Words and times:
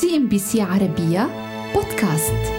CNBC 0.00 0.62
عربية 0.62 1.28
بودكاست. 1.74 2.52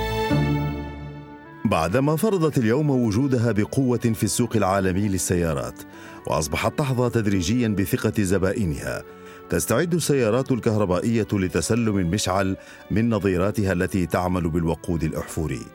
بعدما 1.66 2.16
فرضت 2.16 2.58
اليوم 2.58 2.90
وجودها 2.90 3.52
بقوة 3.52 3.98
في 3.98 4.24
السوق 4.24 4.56
العالمي 4.56 5.08
للسيارات 5.08 5.82
وأصبحت 6.28 6.80
تحظى 6.80 7.10
تدريجيا 7.10 7.68
بثقة 7.68 8.24
زبائنها 8.24 9.04
تستعد 9.50 9.94
السيارات 9.94 10.52
الكهربائية 10.52 11.28
لتسلم 11.34 11.98
المشعل 11.98 12.58
من 12.92 13.10
نظيراتها 13.10 13.74
التي 13.74 14.06
تعمل 14.06 14.50
بالوقود 14.50 15.04
الأحفوري. 15.04 15.66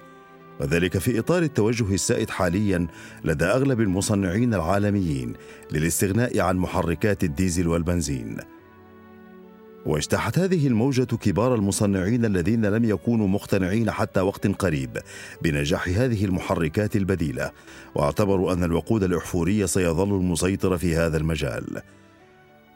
وذلك 0.60 0.98
في 0.98 1.18
إطار 1.18 1.42
التوجه 1.42 1.94
السائد 1.94 2.30
حاليا 2.30 2.86
لدى 3.24 3.44
أغلب 3.44 3.80
المصنعين 3.80 4.54
العالميين 4.54 5.32
للاستغناء 5.72 6.40
عن 6.40 6.56
محركات 6.56 7.24
الديزل 7.24 7.68
والبنزين. 7.68 8.57
واجتاحت 9.86 10.38
هذه 10.38 10.66
الموجة 10.66 11.04
كبار 11.04 11.54
المصنعين 11.54 12.24
الذين 12.24 12.66
لم 12.66 12.84
يكونوا 12.84 13.28
مقتنعين 13.28 13.90
حتى 13.90 14.20
وقت 14.20 14.46
قريب 14.46 14.98
بنجاح 15.42 15.88
هذه 15.88 16.24
المحركات 16.24 16.96
البديلة. 16.96 17.50
واعتبروا 17.94 18.52
أن 18.52 18.64
الوقود 18.64 19.02
الأحفوري 19.02 19.66
سيظل 19.66 20.16
المسيطر 20.16 20.78
في 20.78 20.96
هذا 20.96 21.16
المجال. 21.16 21.82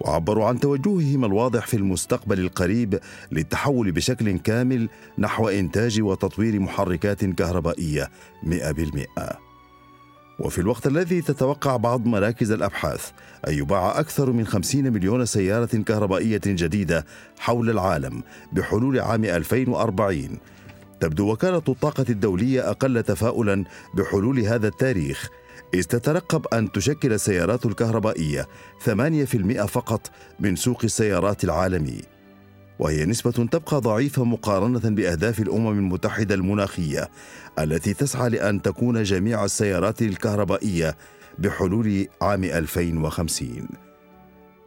وعبروا 0.01 0.47
عن 0.47 0.61
توجههم 0.61 1.25
الواضح 1.25 1.67
في 1.67 1.77
المستقبل 1.77 2.41
القريب 2.41 3.01
للتحول 3.33 3.93
بشكل 3.93 4.39
كامل 4.39 4.89
نحو 5.19 5.49
إنتاج 5.49 6.01
وتطوير 6.01 6.61
محركات 6.61 7.25
كهربائية 7.25 8.11
100% 8.43 9.52
وفي 10.39 10.61
الوقت 10.61 10.87
الذي 10.87 11.23
تتوقع 11.23 11.77
بعض 11.77 12.07
مراكز 12.07 12.51
الأبحاث 12.51 13.11
أن 13.49 13.55
يباع 13.55 14.01
أكثر 14.01 14.33
من 14.33 14.47
50 14.47 14.93
مليون 14.93 15.27
سيارة 15.27 15.77
كهربائية 15.87 16.41
جديدة 16.47 17.07
حول 17.39 17.71
العالم 17.71 18.23
بحلول 18.53 19.01
عام 19.01 19.25
2040 19.25 20.39
تبدو 21.01 21.33
وكالة 21.33 21.63
الطاقة 21.69 22.05
الدولية 22.09 22.71
أقل 22.71 23.03
تفاؤلا 23.03 23.65
بحلول 23.95 24.39
هذا 24.39 24.69
التاريخ 24.69 25.29
إذ 25.75 25.83
تترقب 25.83 26.47
أن 26.47 26.73
تشكل 26.73 27.13
السيارات 27.13 27.67
الكهربائية 27.67 28.49
8% 28.85 28.91
فقط 29.67 30.11
من 30.41 30.57
سوق 30.57 30.81
السيارات 30.85 31.45
العالمي. 31.45 32.03
وهي 32.79 33.05
نسبة 33.07 33.31
تبقى 33.31 33.81
ضعيفة 33.81 34.25
مقارنة 34.25 34.81
بأهداف 34.85 35.41
الأمم 35.41 35.79
المتحدة 35.79 36.35
المناخية 36.35 37.09
التي 37.59 37.95
تسعى 37.95 38.31
لأن 38.31 38.63
تكون 38.63 39.03
جميع 39.03 39.45
السيارات 39.45 40.03
الكهربائية 40.03 40.97
بحلول 41.39 42.07
عام 42.23 42.45
2050 42.45 43.69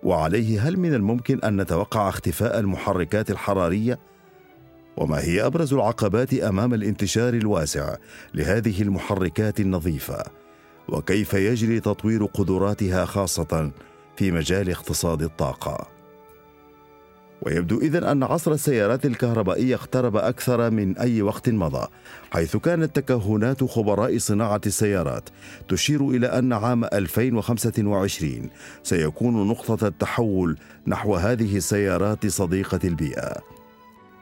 وعليه 0.04 0.68
هل 0.68 0.80
من 0.80 0.94
الممكن 0.94 1.40
أن 1.44 1.62
نتوقع 1.62 2.10
اختفاء 2.10 2.60
المحركات 2.60 3.32
الحرارية؟ 3.32 4.00
وما 4.98 5.20
هي 5.20 5.46
أبرز 5.46 5.74
العقبات 5.74 6.34
أمام 6.34 6.74
الانتشار 6.74 7.34
الواسع 7.34 7.96
لهذه 8.34 8.82
المحركات 8.82 9.60
النظيفة؟ 9.60 10.24
وكيف 10.90 11.34
يجري 11.34 11.80
تطوير 11.80 12.26
قدراتها 12.26 13.06
خاصة 13.06 13.72
في 14.18 14.32
مجال 14.32 14.70
اقتصاد 14.70 15.22
الطاقة؟ 15.24 15.95
ويبدو 17.46 17.80
إذا 17.80 18.12
أن 18.12 18.24
عصر 18.24 18.52
السيارات 18.52 19.06
الكهربائية 19.06 19.76
اقترب 19.76 20.16
أكثر 20.16 20.72
من 20.72 20.98
أي 20.98 21.22
وقت 21.22 21.50
مضى 21.50 21.88
حيث 22.32 22.58
كانت 22.58 22.96
تكهنات 22.96 23.64
خبراء 23.64 24.18
صناعة 24.18 24.62
السيارات 24.66 25.30
تشير 25.68 26.10
إلى 26.10 26.28
أن 26.28 26.54
عام 26.54 26.84
2025 26.84 28.50
سيكون 28.84 29.48
نقطة 29.48 29.88
التحول 29.88 30.58
نحو 30.88 31.16
هذه 31.16 31.58
السيارات 31.58 32.28
صديقة 32.28 32.80
البيئة. 32.84 33.55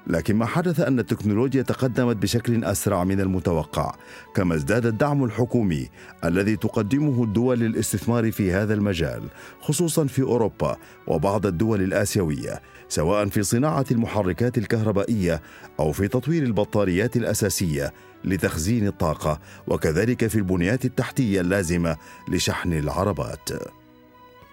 لكن 0.08 0.36
ما 0.36 0.46
حدث 0.46 0.80
أن 0.80 1.00
التكنولوجيا 1.00 1.62
تقدمت 1.62 2.16
بشكل 2.16 2.64
أسرع 2.64 3.04
من 3.04 3.20
المتوقع 3.20 3.96
كما 4.36 4.56
ازداد 4.56 4.86
الدعم 4.86 5.24
الحكومي 5.24 5.90
الذي 6.24 6.56
تقدمه 6.56 7.24
الدول 7.24 7.60
للاستثمار 7.60 8.32
في 8.32 8.54
هذا 8.54 8.74
المجال 8.74 9.24
خصوصا 9.62 10.06
في 10.06 10.22
أوروبا 10.22 10.78
وبعض 11.08 11.46
الدول 11.46 11.82
الآسيوية 11.82 12.62
سواء 12.90 13.26
في 13.26 13.44
صناعة 13.44 13.86
المحركات 13.92 14.58
الكهربائية 14.58 15.42
أو 15.80 15.92
في 15.92 16.08
تطوير 16.08 16.44
البطاريات 16.44 17.18
الأساسية 17.18 17.94
لتخزين 18.24 18.88
الطاقة 18.88 19.40
وكذلك 19.68 20.28
في 20.28 20.36
البنيات 20.36 20.86
التحتية 20.86 21.42
اللازمة 21.42 21.98
لشحن 22.30 22.74
العربات. 22.74 23.50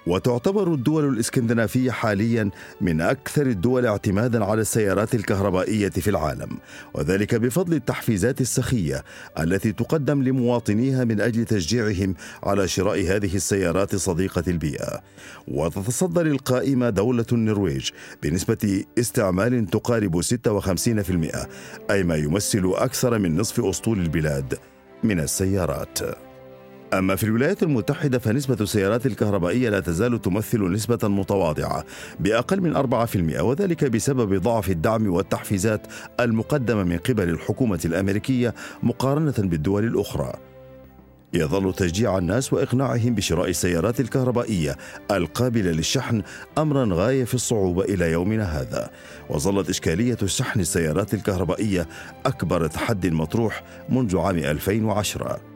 وتعتبر 0.06 0.74
الدول 0.74 1.08
الإسكندنافية 1.08 1.90
حاليا 1.90 2.50
من 2.80 3.00
أكثر 3.00 3.46
الدول 3.46 3.86
اعتمادا 3.86 4.44
على 4.44 4.60
السيارات 4.60 5.14
الكهربائية 5.14 5.88
في 5.88 6.10
العالم 6.10 6.58
وذلك 6.94 7.34
بفضل 7.34 7.74
التحفيزات 7.74 8.40
السخية 8.40 9.04
التي 9.38 9.72
تقدم 9.72 10.22
لمواطنيها 10.22 11.04
من 11.04 11.20
أجل 11.20 11.44
تشجيعهم 11.44 12.14
على 12.42 12.68
شراء 12.68 13.00
هذه 13.00 13.36
السيارات 13.36 13.96
صديقة 13.96 14.44
البيئة. 14.48 15.00
وتتصدر 15.48 16.26
القائمة 16.26 16.90
دولة 16.90 17.26
النرويج 17.32 17.90
بنسبة 18.22 18.84
استعمال 18.98 19.66
تقارب 19.66 20.20
56% 20.20 21.46
أي 21.90 22.02
ما 22.02 22.16
يمثل 22.16 22.72
أكثر 22.74 23.18
من 23.18 23.36
نصف 23.36 23.64
أسطول 23.64 24.00
البلاد 24.00 24.58
من 25.04 25.20
السيارات. 25.20 26.29
أما 26.94 27.16
في 27.16 27.24
الولايات 27.24 27.62
المتحدة 27.62 28.18
فنسبة 28.18 28.56
السيارات 28.60 29.06
الكهربائية 29.06 29.70
لا 29.70 29.80
تزال 29.80 30.22
تمثل 30.22 30.72
نسبة 30.72 31.08
متواضعة 31.08 31.84
بأقل 32.20 32.60
من 32.60 32.76
4% 33.36 33.40
وذلك 33.40 33.84
بسبب 33.84 34.42
ضعف 34.42 34.70
الدعم 34.70 35.10
والتحفيزات 35.12 35.86
المقدمة 36.20 36.82
من 36.82 36.98
قبل 36.98 37.28
الحكومة 37.28 37.80
الأمريكية 37.84 38.54
مقارنة 38.82 39.34
بالدول 39.38 39.84
الأخرى. 39.84 40.32
يظل 41.34 41.74
تشجيع 41.74 42.18
الناس 42.18 42.52
وإقناعهم 42.52 43.14
بشراء 43.14 43.48
السيارات 43.48 44.00
الكهربائية 44.00 44.76
القابلة 45.10 45.70
للشحن 45.70 46.22
امرا 46.58 46.88
غاية 46.92 47.24
في 47.24 47.34
الصعوبة 47.34 47.84
إلى 47.84 48.12
يومنا 48.12 48.60
هذا 48.60 48.90
وظلت 49.28 49.68
إشكالية 49.68 50.18
شحن 50.24 50.60
السيارات 50.60 51.14
الكهربائية 51.14 51.88
أكبر 52.26 52.66
تحدي 52.66 53.10
مطروح 53.10 53.62
منذ 53.88 54.18
عام 54.18 54.38
2010 54.38 55.49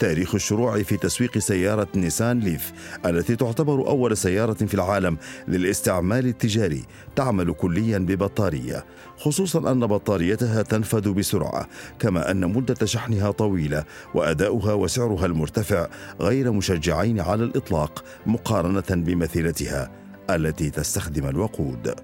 تاريخ 0.00 0.34
الشروع 0.34 0.82
في 0.82 0.96
تسويق 0.96 1.38
سيارة 1.38 1.88
نيسان 1.94 2.40
ليف 2.40 2.72
التي 3.06 3.36
تعتبر 3.36 3.88
أول 3.88 4.16
سيارة 4.16 4.52
في 4.52 4.74
العالم 4.74 5.16
للاستعمال 5.48 6.26
التجاري 6.26 6.84
تعمل 7.16 7.52
كليا 7.52 7.98
ببطارية 7.98 8.84
خصوصا 9.16 9.72
أن 9.72 9.86
بطاريتها 9.86 10.62
تنفذ 10.62 11.12
بسرعة 11.12 11.68
كما 11.98 12.30
أن 12.30 12.52
مدة 12.52 12.86
شحنها 12.86 13.30
طويلة 13.30 13.84
وأداؤها 14.14 14.72
وسعرها 14.72 15.26
المرتفع 15.26 15.88
غير 16.20 16.52
مشجعين 16.52 17.20
على 17.20 17.44
الإطلاق 17.44 18.04
مقارنة 18.26 18.84
بمثيلتها 18.90 19.90
التي 20.30 20.70
تستخدم 20.70 21.26
الوقود. 21.26 21.94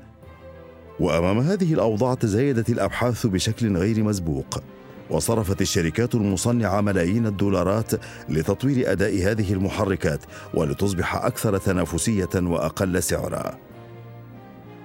وأمام 1.00 1.38
هذه 1.38 1.74
الأوضاع 1.74 2.14
تزايدت 2.14 2.70
الأبحاث 2.70 3.26
بشكل 3.26 3.76
غير 3.76 4.02
مسبوق. 4.02 4.62
وصرفت 5.10 5.60
الشركات 5.60 6.14
المصنعة 6.14 6.80
ملايين 6.80 7.26
الدولارات 7.26 7.92
لتطوير 8.28 8.92
أداء 8.92 9.22
هذه 9.22 9.52
المحركات 9.52 10.20
ولتصبح 10.54 11.14
أكثر 11.14 11.58
تنافسية 11.58 12.28
وأقل 12.34 13.02
سعرا. 13.02 13.58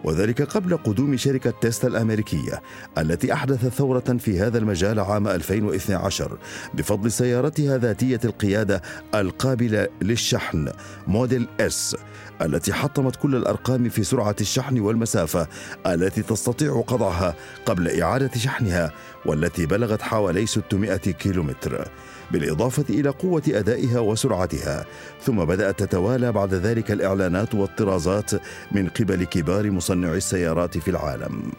وذلك 0.03 0.41
قبل 0.41 0.77
قدوم 0.77 1.17
شركة 1.17 1.53
تيسلا 1.61 1.91
الأمريكية 1.91 2.61
التي 2.97 3.33
أحدثت 3.33 3.67
ثورة 3.67 4.17
في 4.19 4.39
هذا 4.39 4.57
المجال 4.57 4.99
عام 4.99 5.27
2012 5.27 6.37
بفضل 6.73 7.11
سيارتها 7.11 7.77
ذاتية 7.77 8.19
القيادة 8.25 8.81
القابلة 9.15 9.87
للشحن 10.01 10.71
موديل 11.07 11.47
اس 11.59 11.95
التي 12.41 12.73
حطمت 12.73 13.15
كل 13.15 13.35
الأرقام 13.35 13.89
في 13.89 14.03
سرعة 14.03 14.35
الشحن 14.41 14.79
والمسافة 14.79 15.47
التي 15.85 16.21
تستطيع 16.21 16.83
قطعها 16.87 17.35
قبل 17.65 18.01
إعادة 18.01 18.31
شحنها 18.37 18.91
والتي 19.25 19.65
بلغت 19.65 20.01
حوالي 20.01 20.45
600 20.45 20.95
كيلومتر. 20.95 21.87
بالإضافة 22.31 22.85
إلى 22.89 23.09
قوة 23.09 23.43
أدائها 23.47 23.99
وسرعتها 23.99 24.85
ثم 25.21 25.45
بدأت 25.45 25.79
تتوالى 25.79 26.31
بعد 26.31 26.53
ذلك 26.53 26.91
الإعلانات 26.91 27.55
والطرازات 27.55 28.31
من 28.71 28.87
قبل 28.89 29.23
كبار 29.23 29.71
مصنعي 29.71 30.17
السيارات 30.17 30.77
في 30.77 30.91
العالم. 30.91 31.51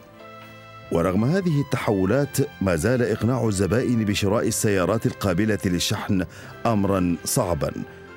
ورغم 0.92 1.24
هذه 1.24 1.60
التحولات 1.60 2.36
ما 2.60 2.76
زال 2.76 3.02
إقناع 3.02 3.48
الزبائن 3.48 4.04
بشراء 4.04 4.48
السيارات 4.48 5.06
القابلة 5.06 5.58
للشحن 5.64 6.24
أمرا 6.66 7.16
صعبا. 7.24 7.72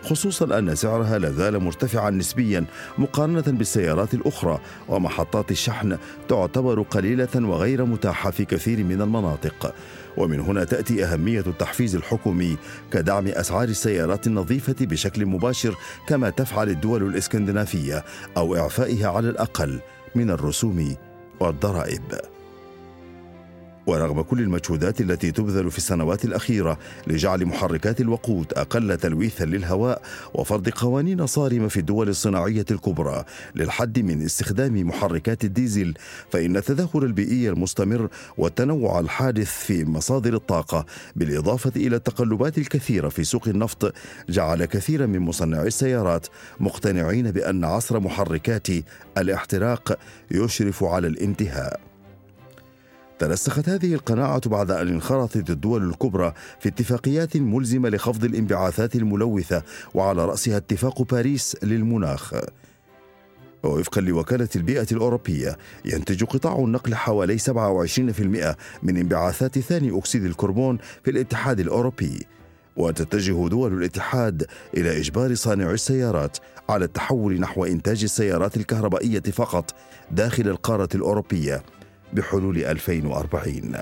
خصوصا 0.06 0.60
أن 0.60 0.76
سعرها 0.76 1.18
لا 1.18 1.32
زال 1.32 1.60
مرتفعا 1.60 2.10
نسبيا 2.10 2.66
مقارنة 2.98 3.44
بالسيارات 3.48 4.14
الأخرى 4.14 4.60
ومحطات 4.88 5.52
الشحن 5.52 5.98
تعتبر 6.30 6.82
قليلة 6.82 7.30
وغير 7.36 7.86
متاحة 7.86 8.32
في 8.32 8.46
كثير 8.46 8.84
من 8.84 9.02
المناطق. 9.02 9.74
ومن 10.18 10.40
هنا 10.40 10.64
تأتي 10.64 11.06
أهمية 11.06 11.44
التحفيز 11.48 11.96
الحكومي 11.96 12.58
كدعم 12.92 13.28
أسعار 13.28 13.68
السيارات 13.68 14.28
النظيفة 14.28 14.76
بشكل 14.82 15.26
مباشر 15.26 15.76
كما 16.08 16.30
تفعل 16.30 16.70
الدول 16.70 17.04
الإسكندنافية 17.04 18.06
أو 18.38 18.56
إعفائها 18.56 19.08
على 19.08 19.30
الأقل 19.30 19.80
من 20.16 20.30
الرسوم 20.30 20.96
والضرائب. 21.40 22.35
ورغم 23.88 24.22
كل 24.22 24.40
المجهودات 24.40 25.02
التي 25.02 25.32
تبذل 25.32 25.72
في 25.72 25.78
السنوات 25.78 26.26
الأخيرة 26.26 26.78
لجعل 27.08 27.46
محركات 27.46 28.02
الوقود 28.02 28.54
أقل 28.54 28.98
تلويثا 28.98 29.46
للهواء 29.46 30.02
وفرض 30.34 30.70
قوانين 30.70 31.26
صارمة 31.28 31.68
في 31.68 31.80
الدول 31.80 32.10
الصناعية 32.10 32.66
الكبرى 32.72 33.26
للحد 33.56 34.00
من 34.00 34.22
استخدام 34.22 34.88
محركات 34.88 35.44
الديزل 35.44 35.94
فإن 36.32 36.58
التدهور 36.58 37.04
البيئي 37.04 37.50
المستمر 37.50 38.10
والتنوع 38.38 39.00
الحادث 39.00 39.50
في 39.50 39.86
مصادر 39.86 40.34
الطاقة 40.34 40.86
بالإضافة 41.16 41.72
إلى 41.76 41.96
التقلبات 41.96 42.58
الكثيرة 42.58 43.10
في 43.10 43.24
سوق 43.24 43.48
النفط 43.48 43.94
جعل 44.30 44.66
كثيرا 44.66 45.06
من 45.06 45.20
مصنعي 45.20 45.68
السيارات 45.68 46.28
مقتنعين 46.60 47.32
بأن 47.32 47.64
عصر 47.66 48.00
محركات 48.00 48.68
الاحتراق 49.18 50.00
يشرف 50.32 50.84
على 50.84 51.08
الانتهاء. 51.08 51.95
ترسخت 53.20 53.70
هذه 53.70 53.94
القناعة 53.94 54.50
بعد 54.50 54.72
أن 54.72 54.88
انخرطت 54.88 55.50
الدول 55.50 55.90
الكبرى 55.90 56.34
في 56.60 56.70
اتفاقيات 56.70 57.38
ملزمة 57.38 57.90
لخفض 57.90 58.24
الانبعاثات 58.24 58.96
الملوثة 58.96 59.64
وعلى 59.94 60.26
رأسها 60.26 60.58
اتفاق 60.58 61.02
باريس 61.02 61.58
للمناخ. 61.64 62.34
ووفقا 63.64 64.02
لوكالة 64.02 64.50
البيئة 64.56 64.88
الأوروبية 64.92 65.58
ينتج 65.86 66.24
قطاع 66.24 66.60
النقل 66.60 66.96
حوالي 66.96 67.38
27% 67.38 68.56
من 68.84 68.98
انبعاثات 68.98 69.60
ثاني 69.60 69.98
أكسيد 69.98 70.26
الكربون 70.26 70.78
في 71.04 71.12
الاتحاد 71.12 71.60
الأوروبي 71.60 72.26
وتتجه 72.78 73.48
دول 73.48 73.74
الاتحاد 73.74 74.46
إلى 74.78 75.00
إجبار 75.00 75.36
صانعي 75.36 75.74
السيارات 75.74 76.38
على 76.70 76.86
التحول 76.86 77.40
نحو 77.40 77.66
إنتاج 77.66 78.04
السيارات 78.04 78.58
الكهربائية 78.58 79.20
فقط 79.22 79.76
داخل 80.12 80.48
القارة 80.48 80.90
الأوروبية 80.96 81.64
بحلول 82.14 82.64
2040 82.66 83.76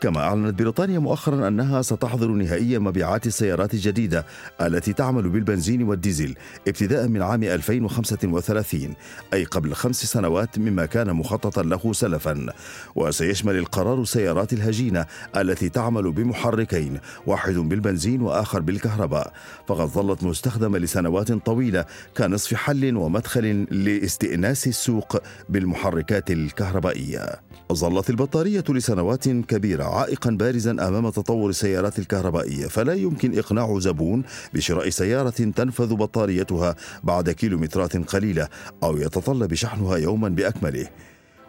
كما 0.00 0.20
أعلنت 0.20 0.58
بريطانيا 0.58 0.98
مؤخرا 0.98 1.48
أنها 1.48 1.82
ستحظر 1.82 2.28
نهائيا 2.28 2.78
مبيعات 2.78 3.26
السيارات 3.26 3.74
الجديدة 3.74 4.26
التي 4.60 4.92
تعمل 4.92 5.28
بالبنزين 5.28 5.82
والديزل 5.82 6.34
ابتداء 6.68 7.08
من 7.08 7.22
عام 7.22 7.42
2035 7.42 8.94
أي 9.34 9.44
قبل 9.44 9.74
خمس 9.74 10.04
سنوات 10.04 10.58
مما 10.58 10.86
كان 10.86 11.12
مخططا 11.12 11.62
له 11.62 11.92
سلفا. 11.92 12.46
وسيشمل 12.94 13.56
القرار 13.56 14.02
السيارات 14.02 14.52
الهجينة 14.52 15.06
التي 15.36 15.68
تعمل 15.68 16.12
بمحركين 16.12 16.98
واحد 17.26 17.54
بالبنزين 17.54 18.22
وآخر 18.22 18.60
بالكهرباء. 18.60 19.32
فقد 19.66 19.86
ظلت 19.86 20.24
مستخدمة 20.24 20.78
لسنوات 20.78 21.32
طويلة 21.32 21.84
كنصف 22.16 22.54
حل 22.54 22.96
ومدخل 22.96 23.66
لاستئناس 23.70 24.66
السوق 24.66 25.22
بالمحركات 25.48 26.30
الكهربائية. 26.30 27.40
ظلت 27.72 28.10
البطارية 28.10 28.64
لسنوات 28.68 29.28
كبيرة. 29.28 29.89
عائقا 29.90 30.30
بارزا 30.30 30.70
أمام 30.70 31.10
تطور 31.10 31.50
السيارات 31.50 31.98
الكهربائية 31.98 32.66
فلا 32.66 32.94
يمكن 32.94 33.38
إقناع 33.38 33.78
زبون 33.78 34.22
بشراء 34.54 34.88
سيارة 34.88 35.30
تنفذ 35.30 35.94
بطاريتها 35.94 36.76
بعد 37.04 37.30
كيلومترات 37.30 37.96
قليلة 37.96 38.48
أو 38.82 38.96
يتطلب 38.96 39.54
شحنها 39.54 39.96
يوما 39.96 40.28
بأكمله. 40.28 40.86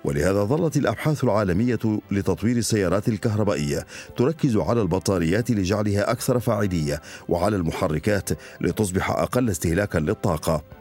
ولهذا 0.04 0.44
ظلت 0.44 0.78
الأبحاث 0.78 1.24
العالمية 1.24 1.80
لتطوير 2.12 2.58
السيارات 2.58 3.08
الكهربائية 3.08 3.86
تركز 4.18 4.58
على 4.58 4.82
البطاريات 4.82 5.52
لجعلها 5.52 6.12
أكثر 6.12 6.40
فاعلية 6.40 7.02
وعلى 7.30 7.56
المحركات 7.56 8.30
لتصبح 8.62 9.12
أقل 9.12 9.50
استهلاكا 9.50 9.98
للطاقة. 9.98 10.81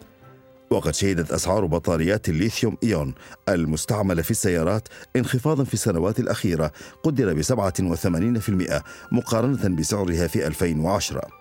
وقد 0.72 0.94
شهدت 0.94 1.30
أسعار 1.32 1.66
بطاريات 1.66 2.28
الليثيوم 2.28 2.76
إيون 2.84 3.14
المستعملة 3.48 4.22
في 4.22 4.30
السيارات 4.30 4.88
انخفاضا 5.16 5.64
في 5.64 5.74
السنوات 5.74 6.20
الأخيرة 6.20 6.72
قدر 7.04 7.34
ب 7.34 7.42
87% 7.42 8.82
مقارنة 9.12 9.76
بسعرها 9.76 10.26
في 10.26 10.46
2010 10.46 11.39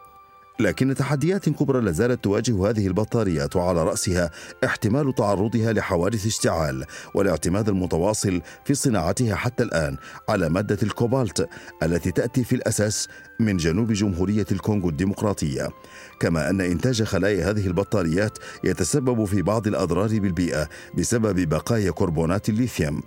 لكن 0.59 0.95
تحديات 0.95 1.49
كبرى 1.49 1.81
لا 1.81 1.91
زالت 1.91 2.23
تواجه 2.23 2.69
هذه 2.69 2.87
البطاريات 2.87 3.55
وعلى 3.55 3.83
رأسها 3.83 4.31
احتمال 4.65 5.15
تعرضها 5.15 5.73
لحوادث 5.73 6.25
اشتعال 6.25 6.85
والاعتماد 7.15 7.69
المتواصل 7.69 8.41
في 8.65 8.73
صناعتها 8.73 9.35
حتى 9.35 9.63
الآن 9.63 9.97
على 10.29 10.49
مادة 10.49 10.77
الكوبالت 10.83 11.49
التي 11.83 12.11
تأتي 12.11 12.43
في 12.43 12.55
الأساس 12.55 13.07
من 13.39 13.57
جنوب 13.57 13.91
جمهورية 13.91 14.45
الكونغو 14.51 14.89
الديمقراطية. 14.89 15.69
كما 16.19 16.49
أن 16.49 16.61
إنتاج 16.61 17.03
خلايا 17.03 17.49
هذه 17.49 17.67
البطاريات 17.67 18.37
يتسبب 18.63 19.25
في 19.25 19.41
بعض 19.41 19.67
الأضرار 19.67 20.19
بالبيئة 20.19 20.69
بسبب 20.97 21.49
بقايا 21.49 21.91
كربونات 21.91 22.49
الليثيوم 22.49 23.01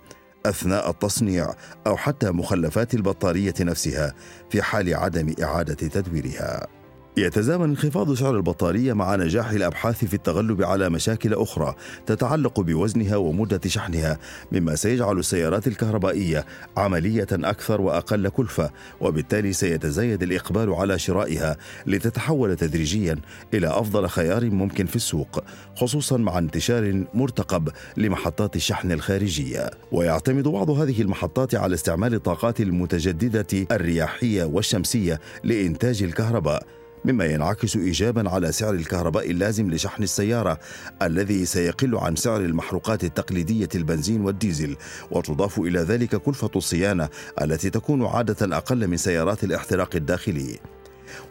أثناء 0.45 0.89
التصنيع 0.89 1.53
أو 1.87 1.97
حتى 1.97 2.31
مخلفات 2.31 2.93
البطارية 2.93 3.53
نفسها 3.59 4.13
في 4.49 4.61
حال 4.61 4.95
عدم 4.95 5.33
إعادة 5.43 5.73
تدويرها. 5.73 6.82
يتزامن 7.17 7.63
انخفاض 7.63 8.13
سعر 8.13 8.35
البطارية 8.35 8.93
مع 8.93 9.15
نجاح 9.15 9.49
الأبحاث 9.49 10.05
في 10.05 10.13
التغلب 10.13 10.63
على 10.63 10.89
مشاكل 10.89 11.33
أخرى 11.33 11.75
تتعلق 12.05 12.59
بوزنها 12.59 13.15
ومدة 13.15 13.59
شحنها 13.67 14.19
مما 14.51 14.75
سيجعل 14.75 15.19
السيارات 15.19 15.67
الكهربائية 15.67 16.45
عملية 16.77 17.27
أكثر 17.31 17.81
وأقل 17.81 18.29
كلفة 18.29 18.69
وبالتالي 19.01 19.53
سيتزايد 19.53 20.23
الإقبال 20.23 20.73
على 20.73 20.99
شرائها 20.99 21.57
لتتحول 21.87 22.55
تدريجيا 22.55 23.17
إلى 23.53 23.67
أفضل 23.67 24.07
خيار 24.07 24.49
ممكن 24.49 24.85
في 24.85 24.95
السوق 24.95 25.43
خصوصا 25.75 26.17
مع 26.17 26.37
انتشار 26.37 27.03
مرتقب 27.13 27.69
لمحطات 27.97 28.55
الشحن 28.55 28.91
الخارجية. 28.91 29.69
ويعتمد 29.91 30.47
بعض 30.47 30.69
هذه 30.69 31.01
المحطات 31.01 31.55
على 31.55 31.73
استعمال 31.73 32.13
الطاقات 32.13 32.61
المتجددة 32.61 33.67
الرياحية 33.71 34.43
والشمسية 34.43 35.19
لإنتاج 35.43 36.03
الكهرباء. 36.03 36.82
مما 37.05 37.25
ينعكس 37.25 37.75
ايجابا 37.75 38.29
على 38.29 38.51
سعر 38.51 38.73
الكهرباء 38.73 39.31
اللازم 39.31 39.71
لشحن 39.71 40.03
السيارة 40.03 40.59
الذي 41.01 41.45
سيقل 41.45 41.95
عن 41.95 42.15
سعر 42.15 42.41
المحروقات 42.41 43.03
التقليدية 43.03 43.69
البنزين 43.75 44.21
والديزل. 44.21 44.75
وتضاف 45.11 45.59
إلى 45.59 45.79
ذلك 45.79 46.15
كلفة 46.15 46.51
الصيانة 46.55 47.09
التي 47.41 47.69
تكون 47.69 48.05
عادة 48.05 48.57
أقل 48.57 48.87
من 48.87 48.97
سيارات 48.97 49.43
الاحتراق 49.43 49.95
الداخلي. 49.95 50.59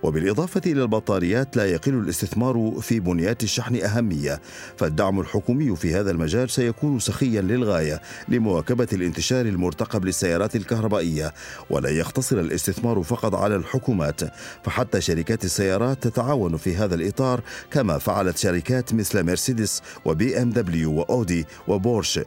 وبالإضافة 0.02 0.60
إلى 0.66 0.82
البطاريات 0.82 1.56
لا 1.56 1.66
يقل 1.66 1.94
الاستثمار 1.94 2.78
في 2.80 3.00
بنيات 3.00 3.42
الشحن 3.42 3.76
أهمية 3.76 4.40
فالدعم 4.76 5.20
الحكومي 5.20 5.76
في 5.76 5.94
هذا 5.94 6.10
المجال 6.10 6.50
سيكون 6.50 6.98
سخيا 6.98 7.40
للغاية 7.40 8.00
لمواكبة 8.28 8.88
الانتشار 8.92 9.46
المرتقب 9.46 10.04
للسيارات 10.04 10.56
الكهربائية 10.56 11.34
ولا 11.70 11.90
يقتصر 11.90 12.40
الاستثمار 12.40 13.02
فقط 13.02 13.34
على 13.34 13.56
الحكومات 13.56 14.20
فحتى 14.64 15.00
شركات 15.00 15.44
السيارات 15.44 16.02
تتعاون 16.02 16.56
في 16.56 16.76
هذا 16.76 16.94
الإطار 16.94 17.40
كما 17.70 17.98
فعلت 17.98 18.36
شركات 18.36 18.94
مثل 18.94 19.22
مرسيدس 19.22 19.82
وبي 20.04 20.42
إم 20.42 20.50
دبليو 20.50 20.92
وأودي 20.92 21.46
وبورش 21.68 22.20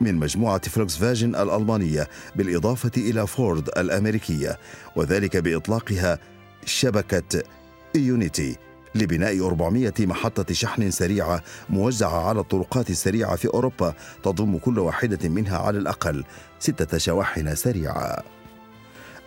من 0.00 0.14
مجموعة 0.14 0.68
فولكس 0.68 0.96
فاجن 0.96 1.34
الألمانية 1.34 2.08
بالإضافة 2.36 2.90
إلى 2.96 3.26
فورد 3.26 3.68
الأمريكية 3.78 4.58
وذلك 4.96 5.36
بإطلاقها 5.36 6.18
شبكة 6.64 7.42
يونيتي 7.94 8.56
لبناء 8.94 9.46
400 9.46 9.92
محطة 10.00 10.54
شحن 10.54 10.90
سريعة 10.90 11.42
موزعة 11.68 12.28
على 12.28 12.40
الطرقات 12.40 12.90
السريعة 12.90 13.36
في 13.36 13.48
أوروبا 13.48 13.94
تضم 14.22 14.58
كل 14.58 14.78
واحدة 14.78 15.28
منها 15.28 15.58
على 15.58 15.78
الأقل 15.78 16.24
ستة 16.58 16.98
شواحن 16.98 17.54
سريعة. 17.54 18.22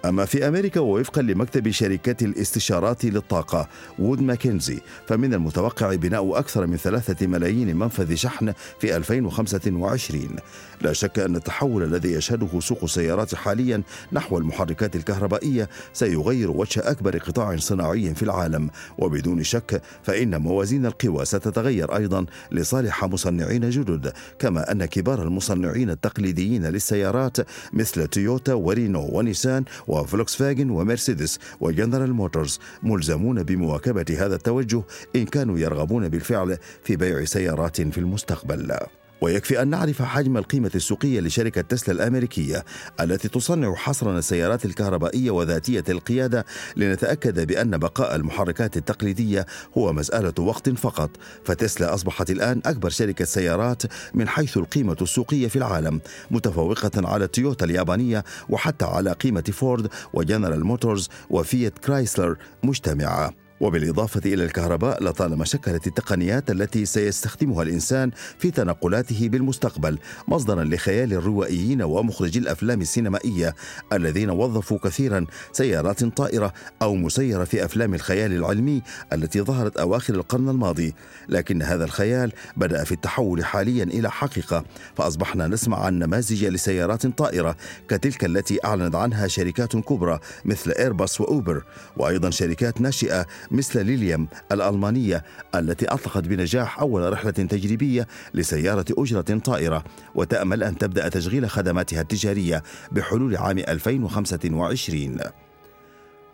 أما 0.06 0.26
في 0.26 0.48
أمريكا 0.48 0.80
ووفقا 0.80 1.22
لمكتب 1.22 1.70
شركة 1.70 2.26
الاستشارات 2.26 3.06
للطاقة 3.06 3.70
وود 4.00 4.22
ماكنزي 4.22 4.80
فمن 5.08 5.34
المتوقع 5.34 5.96
بناء 5.96 6.40
أكثر 6.40 6.68
من 6.68 6.78
ثلاثة 6.78 7.28
ملايين 7.28 7.78
منفذ 7.78 8.16
شحن 8.16 8.54
في 8.80 8.98
2025 8.98 10.36
لا 10.82 10.94
شك 10.94 11.20
أن 11.20 11.36
التحول 11.36 11.84
الذي 11.84 12.12
يشهده 12.12 12.60
سوق 12.60 12.84
السيارات 12.84 13.36
حاليا 13.36 13.84
نحو 14.12 14.38
المحركات 14.38 14.96
الكهربائية 14.96 15.70
سيغير 15.94 16.52
وجه 16.52 16.92
أكبر 16.92 17.18
قطاع 17.18 17.58
صناعي 17.58 18.16
في 18.16 18.24
العالم. 18.24 18.70
وبدون 18.98 19.44
شك 19.44 19.82
فإن 20.04 20.42
موازين 20.42 20.86
القوى 20.86 21.26
ستتغير 21.26 21.96
أيضا 21.96 22.26
لصالح 22.52 23.06
مصنعين 23.06 23.70
جدد 23.70 24.14
كما 24.40 24.72
أن 24.72 24.86
كبار 24.86 25.24
المصنعين 25.24 25.90
التقليديين 25.90 26.66
للسيارات 26.66 27.38
مثل 27.74 28.08
تويوتا 28.08 28.54
ورينو 28.54 29.10
ونيسان 29.12 29.64
وفولكس 29.94 30.36
فاجن 30.36 30.70
ومرسيدس 30.70 31.40
وجنرال 31.60 32.14
موتورز 32.14 32.60
ملزمون 32.84 33.44
بمواكبة 33.44 34.06
هذا 34.20 34.36
التوجه 34.36 34.84
إن 35.16 35.26
كانوا 35.26 35.60
يرغبون 35.60 36.10
بالفعل 36.10 36.58
في 36.84 36.96
بيع 36.96 37.26
سيارات 37.26 37.82
في 37.82 37.98
المستقبل. 37.98 38.78
ويكفي 39.24 39.62
أن 39.62 39.68
نعرف 39.68 40.02
حجم 40.02 40.38
القيمة 40.38 40.72
السوقية 40.76 41.20
لشركة 41.20 41.62
تسلا 41.62 41.94
الأمريكية 41.94 42.66
التي 43.02 43.28
تصنع 43.28 43.76
حصرا 43.76 44.18
السيارات 44.18 44.66
الكهربائية 44.66 45.32
وذاتية 45.32 45.84
القيادة 45.90 46.46
لنتأكد 46.76 47.48
بأن 47.48 47.78
بقاء 47.78 48.16
المحركات 48.16 48.78
التقليدية 48.78 49.46
هو 49.78 49.94
مسألة 49.94 50.34
وقت 50.40 50.70
فقط. 50.70 51.10
فتسلا 51.46 51.94
أصبحت 51.94 52.32
الآن 52.32 52.62
أكبر 52.66 52.90
شركة 52.90 53.26
سيارات 53.26 53.84
من 54.14 54.28
حيث 54.28 54.58
القيمة 54.58 54.98
السوقية 55.02 55.48
في 55.48 55.56
العالم 55.56 56.02
متفوقة 56.32 56.92
على 56.96 57.28
تويوتا 57.28 57.66
اليابانية 57.66 58.24
وحتى 58.50 58.86
على 58.86 59.12
قيمة 59.12 59.44
فورد 59.54 59.88
وجنرال 60.14 60.66
موتورز 60.66 61.10
وفيات 61.30 61.80
كرايسلر 61.80 62.38
مجتمعة. 62.64 63.43
وبالإضافة 63.60 64.22
إلى 64.26 64.46
الكهرباء 64.46 65.04
لطالما 65.04 65.46
شكلت 65.46 65.88
التقنيات 65.88 66.52
التي 66.52 66.86
سيستخدمها 66.86 67.64
الإنسان 67.64 68.12
في 68.40 68.52
تنقلاته 68.52 69.30
بالمستقبل 69.30 69.98
مصدرا 70.28 70.64
لخيال 70.64 71.14
الروائيين 71.14 71.82
ومخرجي 71.82 72.40
الأفلام 72.40 72.82
السينمائية 72.82 73.56
الذين 73.94 74.30
وظفوا 74.30 74.78
كثيرا 74.78 75.26
سيارات 75.52 76.04
طائرة 76.04 76.54
أو 76.82 76.96
مسيرة 76.96 77.44
في 77.44 77.66
أفلام 77.66 77.94
الخيال 77.94 78.32
العلمي 78.32 78.82
التي 79.14 79.42
ظهرت 79.42 79.78
أواخر 79.78 80.14
القرن 80.14 80.50
الماضي. 80.50 80.94
لكن 81.30 81.62
هذا 81.62 81.84
الخيال 81.84 82.32
بدأ 82.58 82.84
في 82.84 82.92
التحول 82.92 83.46
حاليا 83.46 83.84
إلى 83.84 84.12
حقيقة 84.12 84.66
فأصبحنا 84.96 85.48
نسمع 85.48 85.80
عن 85.80 86.00
نماذج 86.00 86.46
لسيارات 86.46 87.08
طائرة 87.08 87.56
كتلك 87.88 88.26
التي 88.26 88.60
أعلنت 88.66 88.96
عنها 88.96 89.28
شركات 89.28 89.76
كبرى 89.76 90.20
مثل 90.46 90.72
إيرباص 90.72 91.22
وأوبر 91.22 91.64
وأيضا 91.98 92.30
شركات 92.30 92.82
ناشئة 92.82 93.26
مثل 93.52 93.86
ليليام 93.86 94.28
الألمانية 94.52 95.24
التي 95.56 95.86
أطلقت 95.88 96.24
بنجاح 96.24 96.80
أول 96.80 97.14
رحلة 97.14 97.32
تجريبية 97.32 98.08
لسيارة 98.34 98.86
أجرة 98.98 99.40
طائرة 99.40 99.84
وتأمل 100.16 100.64
أن 100.64 100.78
تبدأ 100.78 101.10
تشغيل 101.10 101.50
خدماتها 101.50 102.02
التجارية 102.02 102.64
بحلول 102.92 103.36
عام 103.36 103.58
2025 103.58 105.18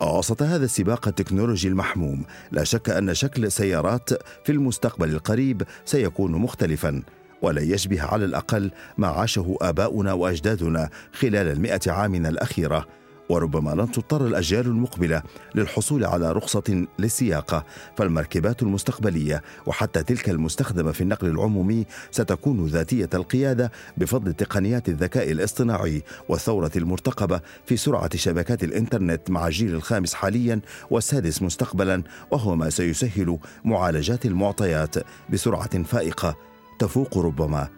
وسط 0.02 0.42
هذا 0.42 0.64
السباق 0.64 1.08
التكنولوجي 1.08 1.68
المحموم 1.68 2.24
لا 2.52 2.64
شك 2.64 2.90
أن 2.90 3.14
شكل 3.14 3.52
سيارات 3.52 4.10
في 4.44 4.52
المستقبل 4.52 5.10
القريب 5.10 5.62
سيكون 5.84 6.32
مختلفا 6.32 7.02
ولا 7.42 7.62
يشبه 7.62 8.02
على 8.02 8.24
الأقل 8.24 8.70
ما 8.98 9.06
عاشه 9.06 9.56
آباؤنا 9.60 10.12
وأجدادنا 10.12 10.90
خلال 11.12 11.48
المئة 11.48 11.80
عام 11.86 12.26
الأخيرة. 12.26 12.86
وربما 13.30 13.70
لن 13.70 13.90
تضطر 13.92 14.26
الأجيال 14.26 14.66
المقبلة 14.66 15.22
للحصول 15.54 16.04
على 16.04 16.32
رخصة 16.32 16.86
للسياقة 16.98 17.64
فالمركبات 17.96 18.62
المستقبلية 18.62 19.42
وحتى 19.66 20.02
تلك 20.02 20.30
المستخدمة 20.30 20.92
في 20.92 21.00
النقل 21.00 21.26
العمومي 21.26 21.86
ستكون 22.10 22.66
ذاتية 22.66 23.10
القيادة 23.14 23.72
بفضل 23.96 24.34
تقنيات 24.34 24.88
الذكاء 24.88 25.30
الاصطناعي 25.32 26.02
والثورة 26.28 26.70
المرتقبة 26.76 27.40
في 27.66 27.76
سرعة 27.76 28.16
شبكات 28.16 28.64
الإنترنت 28.64 29.30
مع 29.30 29.46
الجيل 29.46 29.74
الخامس 29.74 30.14
حاليا 30.14 30.60
والسادس 30.90 31.42
مستقبلا 31.42 32.02
وهو 32.30 32.56
ما 32.56 32.70
سيسهل 32.70 33.38
معالجات 33.64 34.26
المعطيات 34.26 34.94
بسرعة 35.32 35.82
فائقة 35.82 36.36
تفوق 36.78 37.18
ربما 37.18 37.68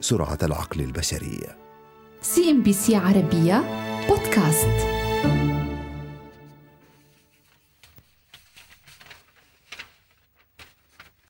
سرعة 0.00 0.38
العقل 0.42 0.80
البشري. 0.80 1.40
CNBC 2.22 2.96
عربية 2.96 3.64
بودكاست 4.08 4.68